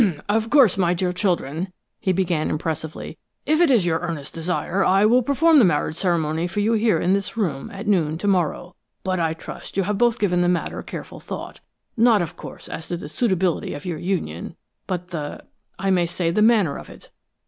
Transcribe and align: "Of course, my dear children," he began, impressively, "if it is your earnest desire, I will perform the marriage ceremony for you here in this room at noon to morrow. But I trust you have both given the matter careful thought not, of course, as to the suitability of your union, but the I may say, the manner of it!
"Of 0.27 0.49
course, 0.49 0.79
my 0.79 0.95
dear 0.95 1.13
children," 1.13 1.71
he 1.99 2.11
began, 2.11 2.49
impressively, 2.49 3.19
"if 3.45 3.61
it 3.61 3.69
is 3.69 3.85
your 3.85 3.99
earnest 3.99 4.33
desire, 4.33 4.83
I 4.83 5.05
will 5.05 5.21
perform 5.21 5.59
the 5.59 5.63
marriage 5.63 5.95
ceremony 5.95 6.47
for 6.47 6.59
you 6.59 6.73
here 6.73 6.99
in 6.99 7.13
this 7.13 7.37
room 7.37 7.69
at 7.69 7.85
noon 7.85 8.17
to 8.17 8.27
morrow. 8.27 8.75
But 9.03 9.19
I 9.19 9.35
trust 9.35 9.77
you 9.77 9.83
have 9.83 9.99
both 9.99 10.17
given 10.17 10.41
the 10.41 10.49
matter 10.49 10.81
careful 10.81 11.19
thought 11.19 11.59
not, 11.95 12.23
of 12.23 12.35
course, 12.35 12.67
as 12.67 12.87
to 12.87 12.97
the 12.97 13.09
suitability 13.09 13.75
of 13.75 13.85
your 13.85 13.99
union, 13.99 14.55
but 14.87 15.09
the 15.09 15.43
I 15.77 15.91
may 15.91 16.07
say, 16.07 16.31
the 16.31 16.41
manner 16.41 16.77
of 16.79 16.89
it! 16.89 17.11